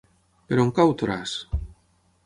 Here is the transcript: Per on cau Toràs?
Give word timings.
Per 0.53 0.57
on 0.63 0.71
cau 0.79 0.95
Toràs? 1.03 1.37